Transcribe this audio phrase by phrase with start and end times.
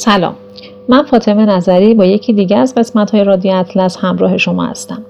[0.00, 0.34] سلام.
[0.88, 5.02] من فاطمه نظری با یکی دیگه از قسمت های رادیو اطلس همراه شما هستم.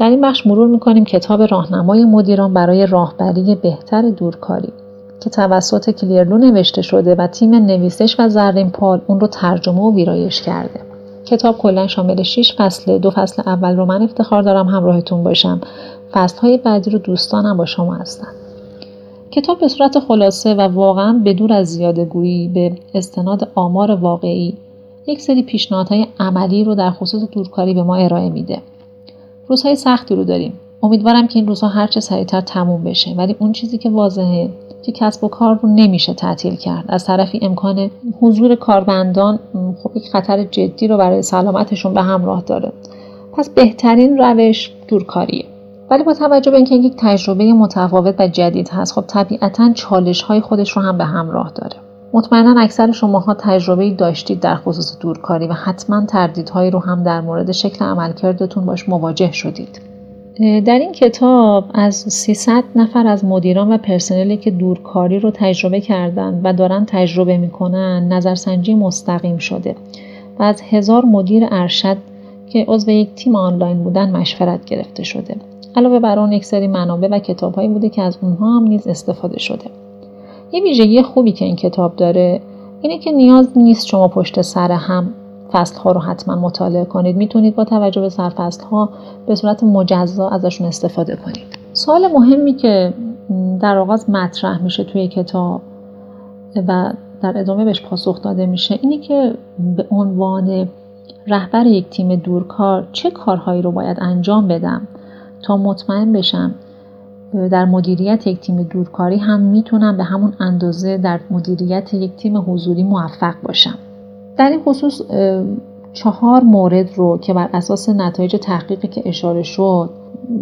[0.00, 4.72] در این بخش مرور می‌کنیم کتاب راهنمای مدیران برای راهبری بهتر دورکاری
[5.20, 9.94] که توسط کلیرلو نوشته شده و تیم نویسش و زرین پال اون رو ترجمه و
[9.94, 10.80] ویرایش کرده.
[11.26, 12.98] کتاب کلا شامل 6 فصله.
[12.98, 14.66] دو فصل اول رو من افتخار دارم.
[14.66, 15.60] همراهتون باشم.
[16.12, 18.37] فصل های بعدی رو دوستانم با شما هستن.
[19.30, 24.54] کتاب به صورت خلاصه و واقعا بدور از زیادگویی به استناد آمار واقعی
[25.06, 28.62] یک سری پیشنهادهای عملی رو در خصوص دورکاری به ما ارائه میده.
[29.48, 30.52] روزهای سختی رو داریم.
[30.82, 34.50] امیدوارم که این روزها هرچه سریعتر تموم بشه ولی اون چیزی که واضحه
[34.82, 37.90] که کسب و کار رو نمیشه تعطیل کرد از طرفی امکان
[38.20, 39.38] حضور کارمندان
[39.82, 42.72] خب یک خطر جدی رو برای سلامتشون به همراه داره
[43.32, 45.44] پس بهترین روش دورکاریه
[45.90, 50.40] ولی با توجه به اینکه یک تجربه متفاوت و جدید هست خب طبیعتا چالش های
[50.40, 51.76] خودش رو هم به همراه داره.
[52.12, 57.52] مطمئنا اکثر شماها تجربه داشتید در خصوص دورکاری و حتما تردیدهایی رو هم در مورد
[57.52, 59.80] شکل عملکردتون باش مواجه شدید.
[60.38, 66.40] در این کتاب از 300 نفر از مدیران و پرسنلی که دورکاری رو تجربه کردن
[66.44, 69.76] و دارن تجربه می‌کنن نظرسنجی مستقیم شده
[70.38, 71.96] و از هزار مدیر ارشد
[72.48, 75.36] که عضو یک تیم آنلاین بودن مشورت گرفته شده.
[75.76, 79.38] علاوه بر آن یک سری منابع و کتابهایی بوده که از اونها هم نیز استفاده
[79.38, 79.70] شده.
[80.52, 82.40] یه ویژگی خوبی که این کتاب داره
[82.80, 85.12] اینه که نیاز نیست شما پشت سر هم
[85.52, 87.16] فصل ها رو حتما مطالعه کنید.
[87.16, 88.88] می‌تونید با توجه به سرفصل ها
[89.26, 91.58] به صورت مجزا ازشون استفاده کنید.
[91.72, 92.92] سوال مهمی که
[93.60, 95.60] در آغاز مطرح میشه توی کتاب
[96.68, 99.34] و در ادامه بهش پاسخ داده میشه اینه که
[99.76, 100.68] به عنوان
[101.26, 104.88] رهبر یک تیم دورکار چه کارهایی رو باید انجام بدم؟
[105.42, 106.54] تا مطمئن بشم
[107.50, 112.82] در مدیریت یک تیم دورکاری هم می‌تونم به همون اندازه در مدیریت یک تیم حضوری
[112.82, 113.78] موفق باشم.
[114.36, 115.02] در این خصوص
[115.92, 119.90] چهار مورد رو که بر اساس نتایج تحقیقی که اشاره شد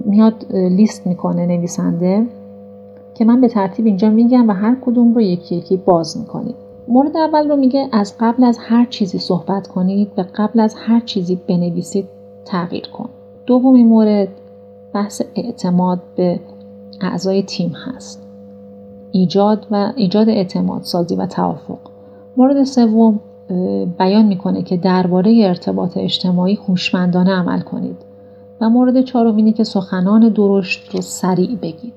[0.04, 2.26] میاد لیست می‌کنه نویسنده
[3.14, 6.54] که من به ترتیب اینجا میگم و هر کدوم رو یکی یکی باز می‌کنید
[6.88, 11.00] مورد اول رو میگه از قبل از هر چیزی صحبت کنید و قبل از هر
[11.00, 12.08] چیزی بنویسید
[12.44, 13.08] تغییر کن.
[13.46, 14.28] دومین مورد
[14.94, 16.40] بحث اعتماد به
[17.00, 18.22] اعضای تیم هست.
[19.12, 21.78] ایجاد و ایجاد اعتماد سازی و توافق.
[22.36, 23.20] مورد سوم
[23.98, 27.96] بیان می‌کنه که درباره ارتباط اجتماعی هوشمندانه عمل کنید.
[28.60, 31.94] و مورد چهارم اینه که سخنان درشت رو سریع بگید.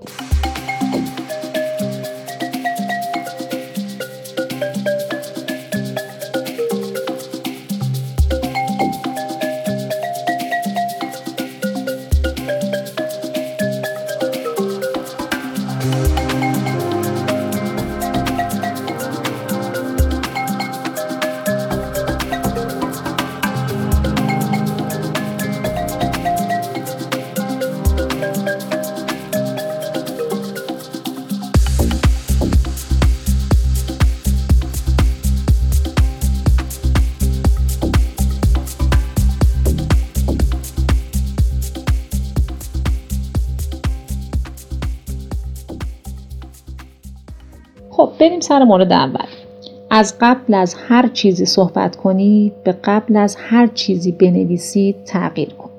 [48.20, 49.26] بریم سر مورد اول.
[49.90, 55.70] از قبل از هر چیزی صحبت کنید به قبل از هر چیزی بنویسید تغییر کنید.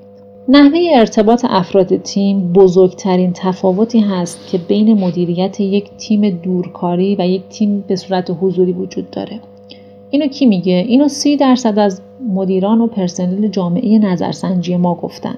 [0.47, 7.41] نحوه ارتباط افراد تیم بزرگترین تفاوتی هست که بین مدیریت یک تیم دورکاری و یک
[7.49, 9.39] تیم به صورت حضوری وجود داره.
[10.09, 12.01] اینو کی میگه؟ اینو سی درصد از
[12.33, 15.35] مدیران و پرسنل جامعه نظرسنجی ما گفتن.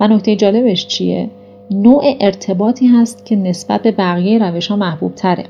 [0.00, 1.30] و نکته جالبش چیه؟
[1.70, 5.44] نوع ارتباطی هست که نسبت به بقیه روش ها محبوب تره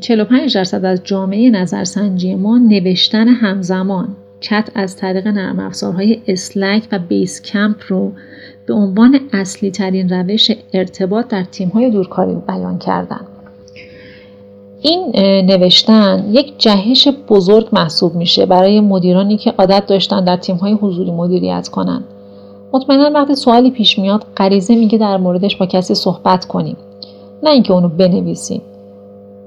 [0.00, 4.08] 45 درصد از جامعه نظرسنجی ما نوشتن همزمان
[4.40, 8.12] چت از طریق نرم افزارهای اسلک و بیس کمپ رو
[8.66, 13.20] به عنوان اصلی ترین روش ارتباط در تیم های دورکاری بیان کردن.
[14.82, 15.12] این
[15.46, 21.10] نوشتن یک جهش بزرگ محسوب میشه برای مدیرانی که عادت داشتن در تیم های حضوری
[21.10, 22.04] مدیریت کنند.
[22.72, 26.76] مطمئنا وقتی سوالی پیش میاد غریزه میگه در موردش با کسی صحبت کنیم
[27.42, 28.62] نه اینکه اونو بنویسیم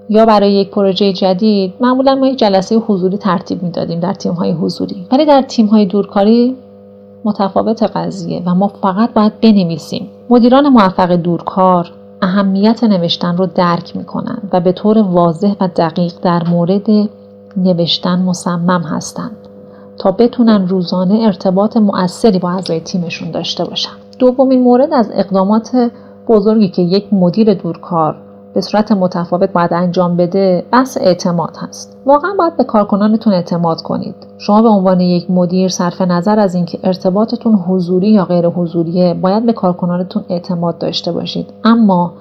[0.09, 4.51] یا برای یک پروژه جدید معمولا ما یک جلسه حضوری ترتیب می‌دادیم در تیم های
[4.51, 5.07] حضوری.
[5.11, 6.55] ولی در تیم های دورکاری
[7.23, 10.09] متفاوت قضیه و ما فقط باید بنویسیم.
[10.29, 11.91] مدیران موفق دورکار
[12.21, 17.09] اهمیت نوشتن رو درک می‌کنن و به طور واضح و دقیق در مورد
[17.57, 19.35] نوشتن مصمم هستند
[19.97, 23.91] تا بتونن روزانه ارتباط مؤثری با اعضای تیمشون داشته باشن.
[24.19, 25.91] دومین مورد از اقدامات
[26.27, 28.15] بزرگی که یک مدیر دورکار
[28.55, 31.97] به صورت متفاوت باید انجام بده بحث اعتماد هست.
[32.05, 34.15] واقعا باید به کارکنانتون اعتماد کنید.
[34.37, 39.45] شما به عنوان یک مدیر صرف نظر از اینکه ارتباطتون حضوری یا غیر حضوریه باید
[39.45, 41.45] به کارکنانتون اعتماد داشته باشید.
[41.63, 42.13] اما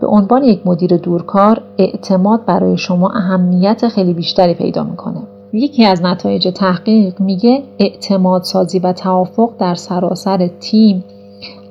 [0.00, 5.20] به عنوان یک مدیر دورکار اعتماد برای شما اهمیت خیلی بیشتری پیدا می‌کنه.
[5.52, 11.04] یکی از نتایج تحقیق میگه اعتماد سازی و توافق در سراسر تیم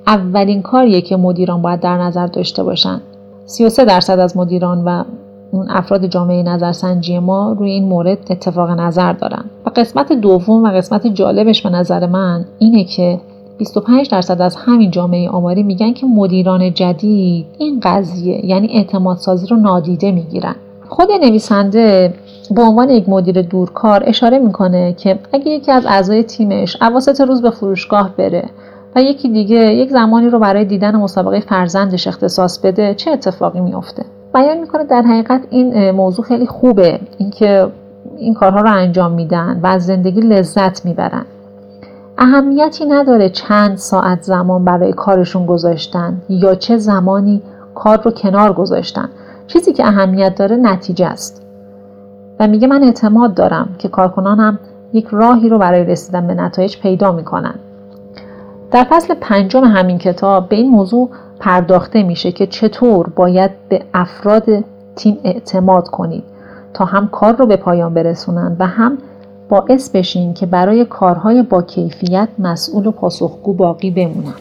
[0.08, 3.02] اولین کاریه که مدیران باید در نظر داشته باشن.
[3.50, 5.04] 33 درصد از مدیران و
[5.51, 9.46] اون افراد جامعه نظرسنجی ما روی این مورد اتفاق نظر دارن.
[9.66, 13.19] و قسمت دوم و قسمت جالبش به نظر من اینه که
[13.57, 19.48] 25 درصد از همین جامعه آماری میگن که مدیران جدید این قضیه یعنی اعتماد سازی
[19.48, 20.56] رو نادیده می‌گیرن.
[20.90, 22.13] خود نویسنده
[22.52, 27.42] به عنوان یک مدیر دورکار اشاره می‌کنه که اگه یکی از اعضای تیمش اواسط روز
[27.42, 28.50] به فروشگاه بره
[28.96, 34.06] و یکی دیگه یک زمانی رو برای دیدن مسابقه فرزندش اختصاص بده چه اتفاقی میافته؟
[34.34, 37.00] بیان می‌کنه در حقیقت این موضوع خیلی خوبه.
[37.18, 37.68] اینکه
[38.18, 41.26] این کارها رو انجام میدن و از زندگی لذت می‌برن.
[42.18, 47.42] اهمیتی نداره چند ساعت زمان برای کارشون گذاشتن یا چه زمانی
[47.76, 49.10] کار رو کنار گذاشتن.
[49.48, 51.46] چیزی که اهمیت داره نتیجه است.
[52.40, 54.60] و میگه من اعتماد دارم که کارکنانم
[54.94, 57.56] یک راهی رو برای رسیدن به نتایج پیدا می‌کنن.
[58.71, 64.45] در فصل پنجم همین کتاب به این موضوع پرداخته میشه که چطور باید به افراد
[64.95, 66.24] تیم اعتماد کنید
[66.74, 68.98] تا هم کار رو به پایان برسونن و هم
[69.50, 74.33] باعث بشین که برای کارهای با کیفیت مسئول و پاسخگو باقی بمونن.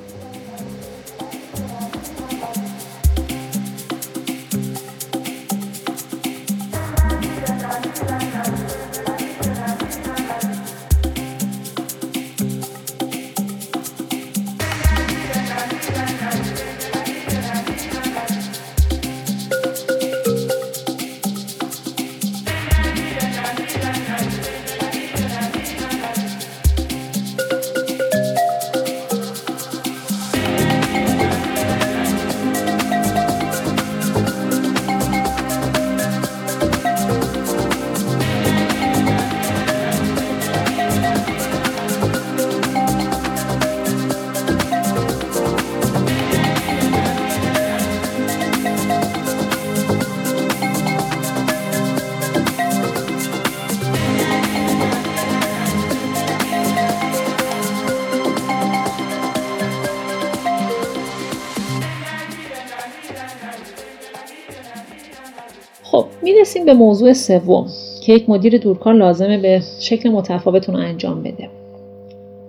[66.49, 67.67] می‌رسیم به موضوع سوم
[68.03, 71.49] که یک مدیر دورکار لازمه به شکل متفاوت رو انجام بده.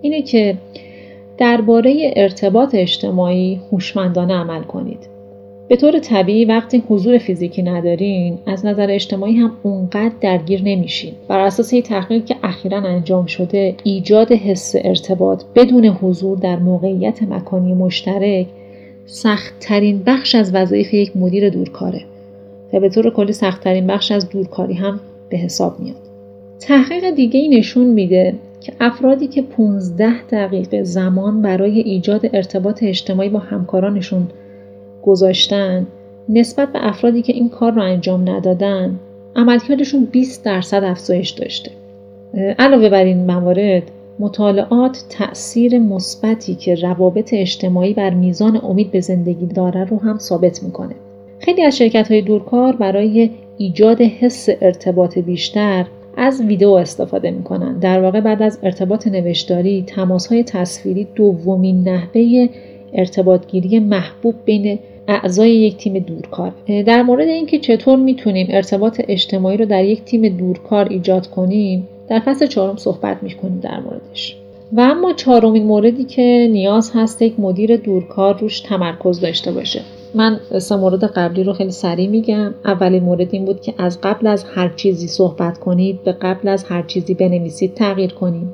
[0.01, 0.57] اینه که
[1.37, 5.07] درباره ارتباط اجتماعی هوشمندانه عمل کنید.
[5.67, 11.13] به طور طبیعی وقتی حضور فیزیکی ندارین از نظر اجتماعی هم اونقدر درگیر نمیشین.
[11.27, 17.23] بر اساس یک تحقیق که اخیرا انجام شده ایجاد حس ارتباط بدون حضور در موقعیت
[17.23, 18.47] مکانی مشترک
[19.05, 22.08] سختترین بخش از وظایف یک مدیر دورکاره.
[22.73, 24.99] و به طور کلی سختترین بخش از دورکاری هم
[25.29, 25.95] به حساب میاد.
[26.59, 33.29] تحقیق دیگه ای نشون میده که افرادی که 15 دقیقه زمان برای ایجاد ارتباط اجتماعی
[33.29, 34.27] با همکارانشون
[35.03, 35.87] گذاشتن
[36.29, 38.99] نسبت به افرادی که این کار رو انجام ندادن
[39.35, 41.71] عملکردشون 20 درصد افزایش داشته.
[42.59, 43.83] علاوه بر این موارد
[44.19, 50.63] مطالعات تأثیر مثبتی که روابط اجتماعی بر میزان امید به زندگی داره رو هم ثابت
[50.63, 50.95] می‌کنه.
[51.39, 55.85] خیلی از شرکت های دورکار برای ایجاد حس ارتباط بیشتر
[56.17, 57.79] از ویدیو استفاده می‌کنن.
[57.79, 62.47] در واقع بعد از ارتباط نوشتاری تماس های تصویری دومین نحوه
[62.93, 66.53] ارتباطگیری محبوب بین اعضای یک تیم دورکار.
[66.85, 72.19] در مورد اینکه چطور می‌تونیم ارتباط اجتماعی رو در یک تیم دورکار ایجاد کنیم در
[72.19, 74.35] فصل چهارم صحبت می‌کنیم در موردش.
[74.73, 79.81] و اما چهارمین موردی که نیاز هست یک مدیر دورکار روش تمرکز داشته باشه.
[80.13, 82.53] من سه مورد قبلی رو خیلی سریع میگم.
[82.65, 86.63] اولین مورد این بود که از قبل از هر چیزی صحبت کنید به قبل از
[86.63, 88.47] هر چیزی بنویسید تغییر کنید.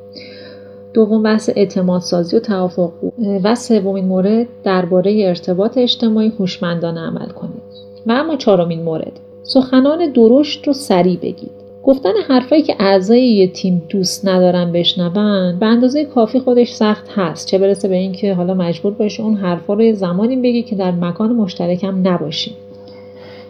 [0.93, 3.13] دوم بحث اعتماد سازی و توافق بود.
[3.43, 7.61] و سومین مورد درباره ارتباط اجتماعی هوشمندانه عمل کنید.
[8.07, 11.64] و اما چهارمین مورد سخنان درشت رو سریع بگید.
[11.85, 17.47] گفتن حرفایی که اعضای یه تیم دوست ندارن بشنون به اندازه کافی خودش سخت هست.
[17.47, 21.35] چه برسه به اینکه حالا مجبور باشه اون حرفا رو زمانی بگی که در مکان
[21.35, 22.53] مشترکم نباشیم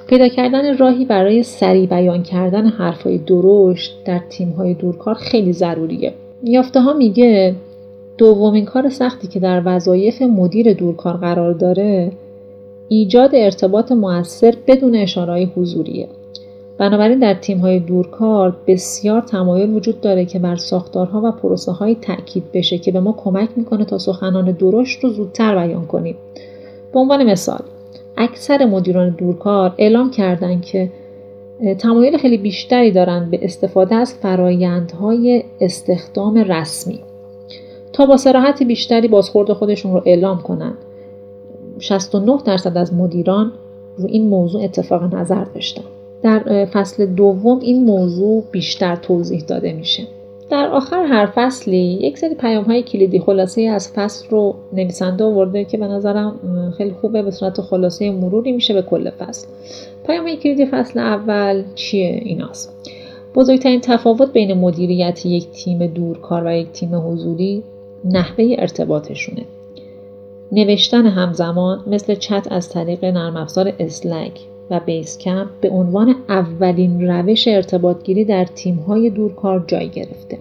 [0.08, 6.13] پیدا کردن راهی برای سریع بیان کردن حرفای درشت در تیم‌های دورکار خیلی ضروریه.
[6.44, 7.56] یافته ها میگه
[8.18, 12.12] دومین کار سختی که در وظایف مدیر دورکار قرار داره
[12.89, 16.08] ایجاد ارتباط موثر بدون اشارهای حضوریه.
[16.77, 22.51] بنابراین در تیم‌های دورکار بسیار تمایل وجود داره که بر ساختارها و پروسه های تاکید
[22.53, 26.15] بشه که به ما کمک می‌کنه تا سخنان درشت رو زودتر بیان کنیم.
[26.94, 27.63] به عنوان مثال
[28.17, 30.91] اکثر مدیران دورکار اعلام کردند که
[31.79, 37.00] تمایل خیلی بیشتری دارند به استفاده از فرایندهای استخدام رسمی.
[37.94, 40.77] تا با سراحت بیشتری بازخورد خودشون رو اعلام کنند.
[41.79, 43.51] 69 درصد از مدیران
[43.98, 45.84] رو این موضوع اتفاق نظر داشتن.
[46.25, 50.03] در فصل دوم این موضوع بیشتر توضیح داده میشه.
[50.50, 55.65] در آخر هر فصلی یک سری پیام های کلیدی خلاصه از فصل رو نویسنده آورده
[55.65, 56.39] که به نظرم
[56.77, 59.48] خیلی خوبه به صورت خلاصه مروری میشه به کل فصل.
[60.08, 62.91] پیام های کلیدی فصل اول چیه؟ ایناست.
[63.36, 67.63] بزرگترین تفاوت بین مدیریت یک تیم دورکار و یک تیم حضوری
[68.05, 69.46] نحوه ارتباطشونه.
[70.51, 77.07] نوشتن همزمان مثل چت از طریق نرم افزار اسلک و بیس کمپ به عنوان اولین
[77.07, 80.38] روش ارتباطگیری در تیم‌های دورکار جای گرفته.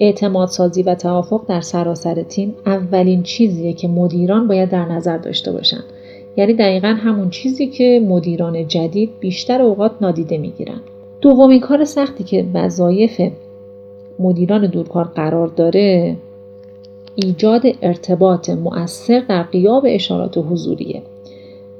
[0.00, 5.52] اعتماد سازی و توافق در سراسر تیم اولین چیزیه که مدیران باید در نظر داشته
[5.52, 5.84] باشند.
[6.36, 10.80] یعنی دقیقا همون چیزی که مدیران جدید بیشتر اوقات نادیده می‌گیرن.
[11.20, 13.20] دومین کار سختی که وظایف
[14.18, 16.16] مدیران دورکار قرار داره
[17.14, 21.02] ایجاد ارتباط مؤثر در قیاب اشارات حضوریه.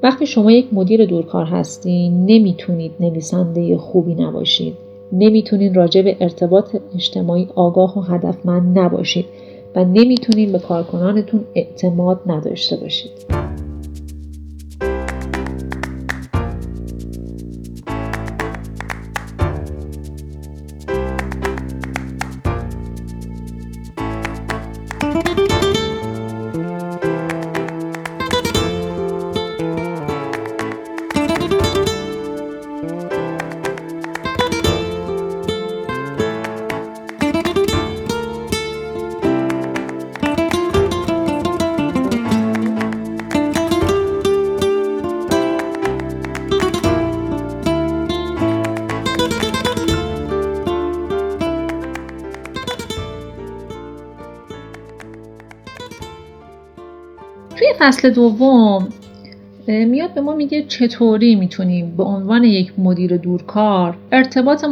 [0.02, 4.74] وقتی شما یک مدیر دورکار هستین نمی‌تونید نویسنده خوبی نباشید.
[5.12, 9.24] نمی‌تونید راجع به ارتباط اجتماعی آگاه و هدفمند نباشید
[9.76, 13.10] و نمی‌تونید به کارکنانتون اعتماد نداشته باشید.
[57.82, 58.88] فصل دوم
[59.68, 64.64] میاد به ما میگه چطوری می‌تونیم به عنوان یک مدیر دورکار ارتباط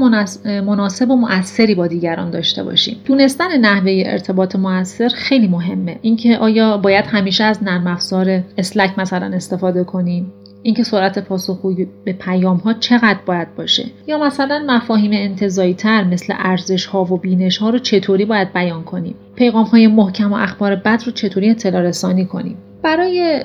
[0.47, 5.99] مناسب و مؤثری با دیگران داشته باشیم دونستن نحوه ارتباط مؤثر خیلی مهمه.
[6.03, 12.13] اینکه آیا باید همیشه از نرم افزار اسلک مثلا استفاده کنیم اینکه سرعت پاسخگویی به
[12.13, 17.59] پیام ها چقدر باید باشه؟ یا مثلا مفاهیم انتظایی تر مثل ارزش ها و بینش
[17.59, 21.83] ها رو چطوری باید بیان کنیم پیغام های محکم و اخبار بد رو چطوری اطلاع
[21.83, 23.45] رسانی کنیم برای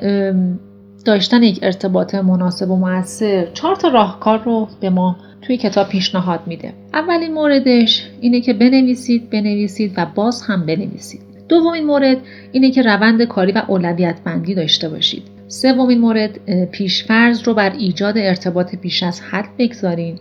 [1.05, 6.39] داشتن یک ارتباط مناسب و موثر چهار تا راهکار رو به ما توی کتاب پیشنهاد
[6.45, 6.73] میده.
[6.93, 11.21] اولین موردش اینه که بنویسید بنویسید و باز هم بنویسید.
[11.49, 12.17] دومین مورد
[12.51, 15.23] اینه که روند کاری و اولویت بندی داشته باشید.
[15.47, 16.39] سومین مورد
[16.71, 20.19] پیشفرض رو بر ایجاد ارتباط بیش از حد بگذارین.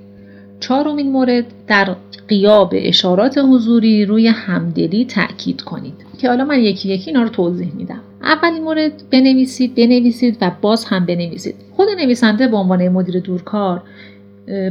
[0.65, 1.97] چهارمین مورد در
[2.29, 5.95] قیاب اشارات حضوری روی همدلی تاکید کنید.
[6.19, 8.01] که حالا من یکی یکی اینا رو توضیح میدم.
[8.23, 11.55] اولین مورد بنویسید بنویسید و باز هم بنویسید.
[11.77, 13.83] خود نویسنده به عنوان مدیر دورکار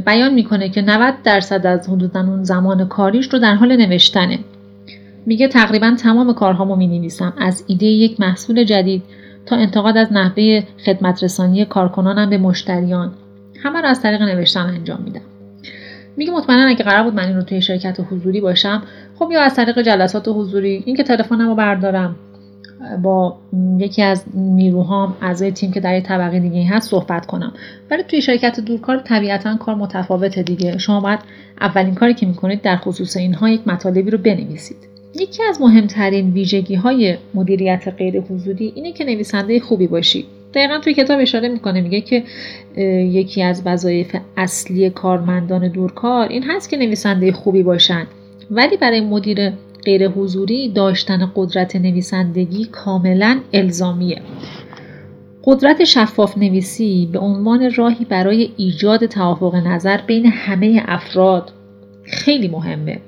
[0.06, 4.38] بیان می‌کنه که 90 درصد از حدودا اون زمان کاریش رو در حال نوشتنه.
[5.26, 9.02] میگه تقریبا تمام کارهامو می نویسم از ایده یک محصول جدید
[9.46, 13.12] تا انتقاد از نحوه خدمت رسانی کارکنانم به مشتریان.
[13.62, 15.20] همه رو از طریق نوشتن انجام میدم.
[16.16, 18.82] میگه مطمئنا اگه قرار بود من این رو توی شرکت حضوری باشم
[19.18, 22.16] خب یا از طریق جلسات حضوری اینکه تلفنم رو بردارم.
[23.02, 23.36] با
[23.78, 27.52] یکی از نیروهام اعضای تیم که در یه طبقه دیگه هست صحبت کنم.
[27.90, 30.78] ولی توی شرکت دورکار طبیعتا کار متفاوته دیگه.
[30.78, 31.18] شما باید
[31.60, 34.76] اولین کاری که می‌کنید در خصوص اینها یک مطالبی رو بنویسید.
[35.20, 40.94] یکی از مهمترین ویژگی های مدیریت غیر حضوری اینه که نویسنده خوبی باشید دقیقا توی
[40.94, 42.24] کتاب اشاره می‌کنه میگه که
[43.02, 48.06] یکی از وظایف اصلی کارمندان دورکار این هست که نویسنده خوبی باشند
[48.50, 49.50] ولی برای مدیر
[49.84, 54.22] غیر حضوری داشتن قدرت نویسندگی کاملا الزامیه.
[55.44, 61.52] قدرت شفاف نویسی به عنوان راهی برای ایجاد توافق نظر بین همه افراد
[62.04, 63.00] خیلی مهمه.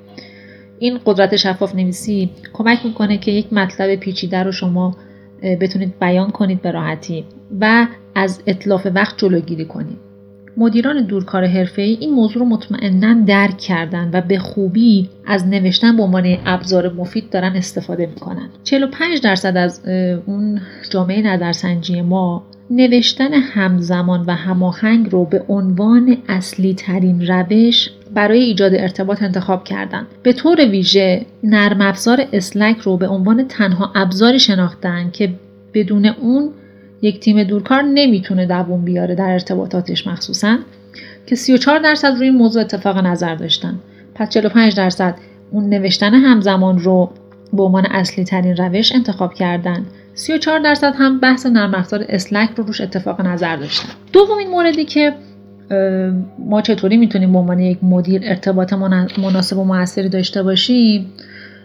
[0.78, 4.96] این قدرت شفاف نویسی کمک می‌کنه که یک مطلب پیچیده رو شما
[5.42, 7.24] بتونید بیان کنید به راحتی
[7.60, 10.06] و از اطلاف وقت جلوگیری کنید.
[10.56, 16.02] مدیران دورکار حرفه‌ای این موضوع رو مطمئنا درک کردن و به خوبی از نوشتن به
[16.02, 18.48] عنوان ابزار مفید دارن استفاده می‌کنن.
[18.64, 19.82] 45 درصد از
[20.26, 28.40] اون جامعه نظرسنجی ما نوشتن همزمان و هماهنگ رو به عنوان اصلی ترین روش برای
[28.40, 30.06] ایجاد ارتباط انتخاب کردن.
[30.22, 35.32] به طور ویژه نرم افزار اسلک رو به عنوان تنها ابزاری شناختن که
[35.74, 36.50] بدون اون
[37.02, 40.58] یک تیم دورکار نمی‌تونه دووم بیاره در ارتباطاتش مخصوصا
[41.26, 43.78] که 34 درصد روی این موضوع اتفاق نظر داشتن.
[44.14, 45.14] پس 45 درصد
[45.50, 47.10] اون نوشتن همزمان رو
[47.52, 49.86] به عنوان اصلی ترین روش انتخاب کردن.
[50.14, 53.88] 34 درصد هم بحث نرم افزار اسلک رو روش اتفاق نظر داشتن.
[54.12, 55.14] دومین موردی که
[56.38, 58.72] ما چطوری می‌تونیم به عنوان یک مدیر ارتباط
[59.18, 61.06] مناسب و موثری داشته باشیم؟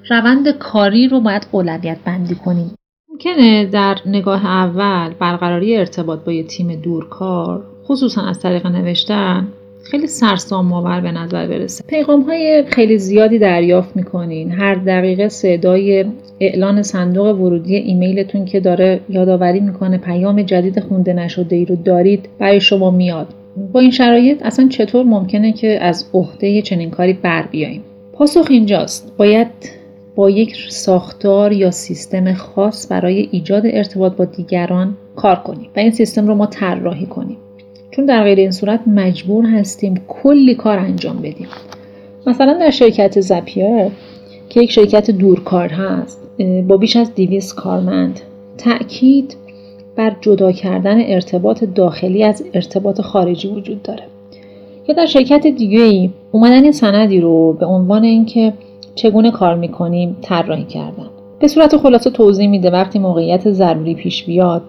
[0.09, 2.71] روند کاری رو باید اولویت بندی کنیم.
[3.09, 9.47] ممکنه در نگاه اول برقراری ارتباط با یه تیم دورکار خصوصا از طریق نوشتن
[9.91, 11.83] خیلی سرسام آور به نظر برسه.
[11.87, 14.51] پیغام های خیلی زیادی دریافت می‌کنین.
[14.51, 16.05] هر دقیقه صدای
[16.39, 22.29] اعلان صندوق ورودی ایمیلتون که داره یادآوری می‌کنه پیام جدید خونده نشده ای رو دارید
[22.39, 23.27] برای شما میاد.
[23.73, 29.13] با این شرایط اصلا چطور ممکنه که از عهده چنین کاری بر بیاییم؟ پاسخ اینجاست.
[29.17, 29.47] باید
[30.15, 35.91] با یک ساختار یا سیستم خاص برای ایجاد ارتباط با دیگران کار کنیم و این
[35.91, 37.37] سیستم رو ما طراحی کنیم.
[37.91, 41.47] چون در غیر این صورت مجبور هستیم کلی کار انجام بدیم.
[42.27, 43.91] مثلا در شرکت زپیر
[44.49, 46.21] که یک شرکت دورکار هست
[46.67, 48.19] با بیش از 200 کارمند
[48.57, 49.35] تأکید
[49.95, 54.03] بر جدا کردن ارتباط داخلی از ارتباط خارجی وجود داره.
[54.87, 58.53] یا در شرکت دیگه ای اومدن این سندی رو به عنوان اینکه
[58.95, 61.07] چگونه کار می‌کنیم طراحی کردن.
[61.39, 64.61] به صورت خلاصه توضیح میده وقتی موقعیت ضروری پیش بیاد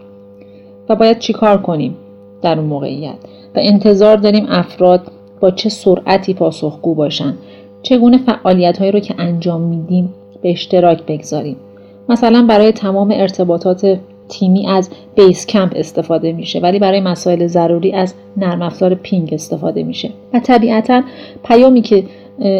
[0.88, 1.96] و باید چیکار کنیم
[2.42, 3.14] در اون موقعیت
[3.54, 5.00] و انتظار داریم افراد
[5.40, 7.34] با چه سرعتی پاسخگو باشن.
[7.82, 11.56] چگونه فعالیت هایی رو که انجام میدیم به اشتراک بگذاریم.
[12.08, 13.98] مثلا برای تمام ارتباطات
[14.32, 19.82] تیمی از بیس کمپ استفاده میشه ولی برای مسائل ضروری از نرم افزار پینگ استفاده
[19.82, 20.10] میشه.
[20.34, 21.02] و طبیعتا
[21.44, 22.04] پیامی که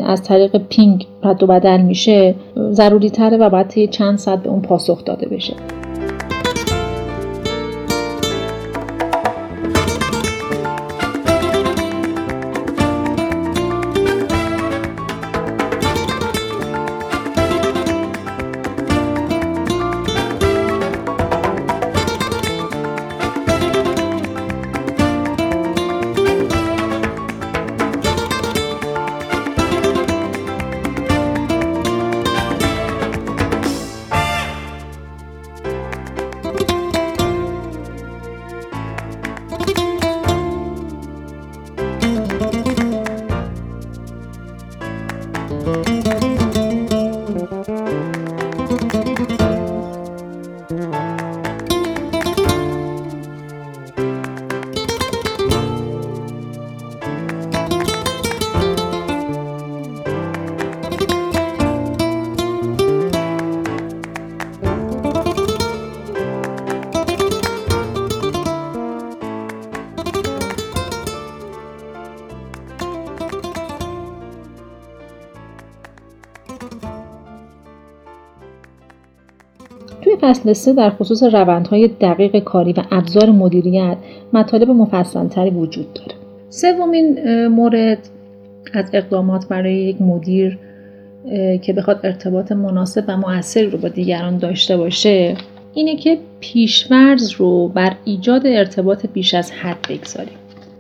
[0.07, 2.35] از طریق پینگ رد و بدل میشه
[2.71, 5.55] ضروری تره و باید چند ساعت به اون پاسخ داده بشه.
[80.43, 83.97] فصل سه در خصوص روندهای دقیق کاری و ابزار مدیریت
[84.33, 86.15] مطالب مفصلتری وجود داره.
[86.49, 87.99] سومین مورد
[88.73, 90.59] از اقدامات برای یک مدیر
[91.63, 95.35] که بخواد ارتباط مناسب و موثری رو با دیگران داشته باشه
[95.75, 100.35] اینه که پیشورز رو بر ایجاد ارتباط بیش از حد بگذاریم.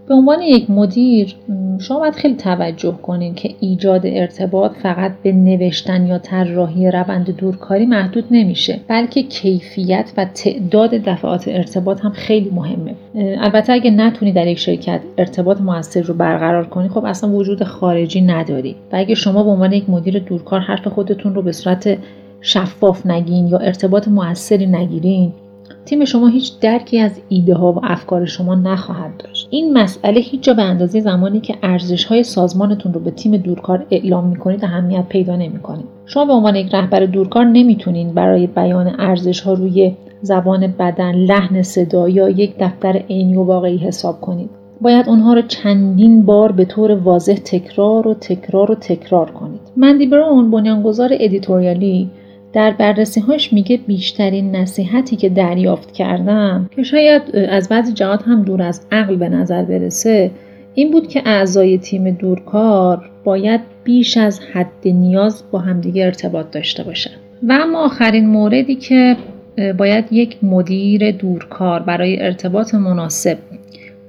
[0.08, 1.34] به عنوان یک مدیر
[1.78, 7.86] شما باید خیلی توجه کنید که ایجاد ارتباط فقط به نوشتن یا طراحی روند دورکاری
[7.86, 12.94] محدود نمیشه بلکه کیفیت و تعداد دفعات ارتباط هم خیلی مهمه.
[13.14, 18.20] البته اگه نتونی در یک شرکت ارتباط موثر رو برقرار کنی خب اصلا وجود خارجی
[18.20, 18.76] نداری.
[18.92, 21.98] و اگه شما به عنوان یک مدیر دورکار حرف خودتون رو به صورت
[22.40, 25.32] شفاف نگین یا ارتباط موثری نگیرین
[25.84, 30.42] تیم شما هیچ درکی از ایده ها و افکار شما نخواهد داشت این مسئله هیچ
[30.42, 35.08] جا به اندازه زمانی که ارزش های سازمانتون رو به تیم دورکار اعلام می‌کنید اهمیت
[35.08, 39.92] پیدا نمی‌کنید شما به عنوان یک رهبر دورکار نمی‌تونین برای بیان ارزش ها روی
[40.22, 44.50] زبان بدن، لحن صدا یا یک دفتر عینی و واقعی حساب کنید.
[44.80, 49.60] باید اونها رو چندین بار به طور واضح تکرار و تکرار و تکرار کنید.
[49.76, 52.10] مندی براون بنیانگذار ادیتوریالی
[52.52, 58.42] در بررسی هاش میگه بیشترین نصیحتی که دریافت کردم که شاید از بعضی جهات هم
[58.42, 60.30] دور از عقل به نظر برسه
[60.74, 66.82] این بود که اعضای تیم دورکار باید بیش از حد نیاز با همدیگه ارتباط داشته
[66.82, 67.10] باشن.
[67.48, 69.16] و اما آخرین موردی که
[69.78, 73.38] باید یک مدیر دورکار برای ارتباط مناسب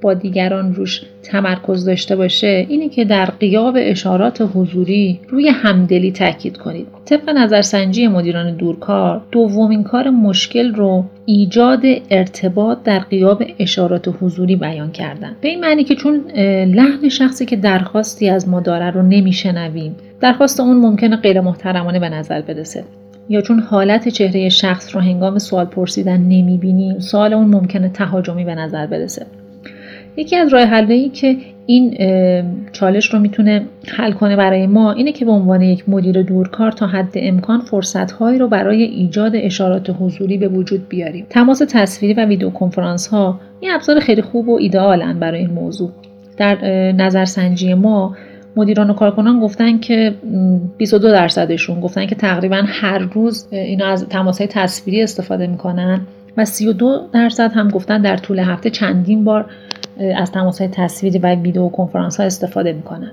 [0.04, 6.58] با دیگران روش تمرکز داشته باشه اینه که در قیاب اشارات حضوری روی همدلی تاکید
[6.58, 6.88] کنید.
[7.06, 14.92] طبق نظرسنجی مدیران دورکار دومین کار مشکل رو ایجاد ارتباط در قیاب اشارات حضوری بیان
[14.92, 15.36] کردن.
[15.42, 16.22] به این معنی که چون
[16.66, 22.10] لحن شخصی که درخواستی از ما داره رو نمیشنویم درخواست اون ممکنه غیر محترمانه به
[22.10, 22.84] نظر برسه.
[23.30, 28.56] یا چون حالت چهره شخص رو هنگام سوال پرسیدن نمی‌بینیم سوال اون ممکنه تهاجمی به
[28.56, 29.26] نظر برسه.
[30.18, 31.98] یکی از راه حلایی که این
[32.72, 36.88] چالش رو می‌تونه حل کنه برای ما اینه که به عنوان یک مدیر دورکار تا
[36.88, 41.26] حد امکان فرصتهایی رو برای ایجاد اشارات حضوری به وجود بیاریم.
[41.30, 45.92] تماس تصویری و ویدیو کنفرانس ها این ابزار خیلی خوب و ایدئالن برای این موضوع.
[46.38, 46.56] در
[46.92, 48.16] نظرسنجی ما
[48.56, 50.14] مدیران و کارکنان گفتن که
[50.78, 56.02] 22 درصدشون گفتن که تقریبا هر روز اینا از تماس تصویری استفاده می‌کنن.
[56.38, 59.46] و 32 درصد هم گفتن در طول هفته چندین بار
[60.18, 63.12] از تماس های تصویری و ویدیو کنفرانس ها استفاده می‌کنن.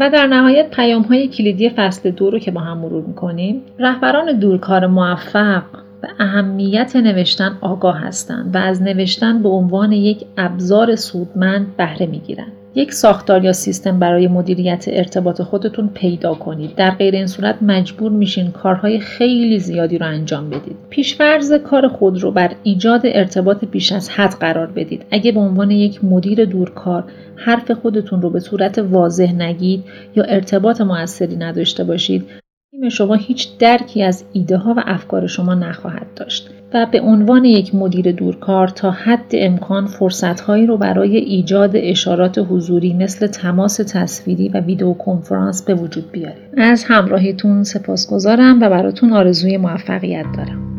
[0.00, 4.38] و در نهایت پیام های کلیدی فصل دو رو که با هم مرور می‌کنیم رهبران
[4.38, 5.62] دورکار موفق
[6.02, 12.52] به اهمیت نوشتن آگاه هستند و از نوشتن به عنوان یک ابزار سودمند بهره می‌گیرند.
[12.74, 16.74] یک ساختار یا سیستم برای مدیریت ارتباط خودتون پیدا کنید.
[16.74, 20.76] در غیر این صورت مجبور میشین کارهای خیلی زیادی رو انجام بدید.
[20.90, 25.02] پیشفرض کار خود رو بر ایجاد ارتباط بیش از حد قرار بدید.
[25.10, 27.04] اگه به عنوان یک مدیر دورکار
[27.36, 29.84] حرف خودتون رو به صورت واضح نگید
[30.16, 32.24] یا ارتباط موثری نداشته باشید
[32.70, 37.44] تیم شما هیچ درکی از ایده ها و افکار شما نخواهد داشت و به عنوان
[37.44, 44.48] یک مدیر دورکار تا حد امکان فرصتهایی رو برای ایجاد اشارات حضوری مثل تماس تصویری
[44.48, 46.42] و ویدیو کنفرانس به وجود بیارید.
[46.56, 50.77] از همراهیتون سپاسگزارم و براتون آرزوی موفقیت دارم.